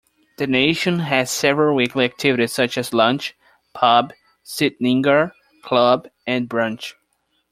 [0.39, 3.35] The nation has several weekly activities such as lunch,
[3.75, 6.95] pub, sittningar, club and brunch.